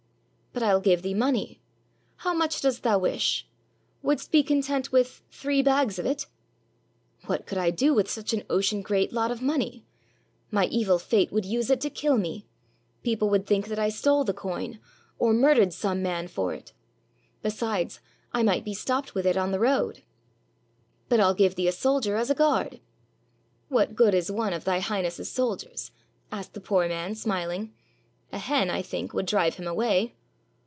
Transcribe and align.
"But 0.53 0.63
I'll 0.63 0.81
give 0.81 1.01
thee 1.01 1.13
money. 1.13 1.61
How 2.17 2.33
much 2.33 2.59
dost 2.59 2.83
thou 2.83 2.99
wish? 2.99 3.47
Wouldst 4.01 4.33
be 4.33 4.43
content 4.43 4.91
with 4.91 5.21
three 5.31 5.61
bags 5.61 5.97
of 5.97 6.05
it?" 6.05 6.25
"W^hat 7.23 7.45
could 7.45 7.57
I 7.57 7.71
do 7.71 7.93
with 7.93 8.11
such 8.11 8.33
an 8.33 8.43
ocean 8.49 8.81
great 8.81 9.13
lot 9.13 9.31
of 9.31 9.41
money? 9.41 9.85
My 10.51 10.65
evil 10.65 10.99
fate 10.99 11.31
would 11.31 11.45
use 11.45 11.69
it 11.69 11.79
to 11.79 11.89
kill 11.89 12.17
me; 12.17 12.45
people 13.01 13.29
would 13.29 13.47
think 13.47 13.69
that 13.69 13.79
I 13.79 13.87
stole 13.87 14.25
the 14.25 14.33
coin, 14.33 14.81
or 15.17 15.31
murdered 15.33 15.71
some 15.71 16.03
man 16.03 16.27
for 16.27 16.53
it; 16.53 16.73
besides, 17.41 18.01
I 18.33 18.43
might 18.43 18.65
be 18.65 18.73
stopped 18.73 19.15
with 19.15 19.25
it 19.25 19.37
on 19.37 19.53
the 19.53 19.59
road." 19.59 20.03
"But 21.07 21.21
I'll 21.21 21.33
give 21.33 21.55
thee 21.55 21.69
a 21.69 21.71
soldier 21.71 22.17
as 22.17 22.29
a 22.29 22.35
guard." 22.35 22.81
"What 23.69 23.95
good 23.95 24.13
is 24.13 24.29
one 24.29 24.51
of 24.51 24.65
Thy 24.65 24.79
Highness's 24.81 25.31
soldiers?" 25.31 25.91
asked 26.31 26.53
the 26.53 26.59
poor 26.59 26.89
man, 26.89 27.15
smiling; 27.15 27.73
"a 28.33 28.37
hen, 28.37 28.69
I 28.69 28.81
think, 28.81 29.13
would 29.13 29.25
drive 29.27 29.55
him 29.55 29.65
away." 29.65 30.13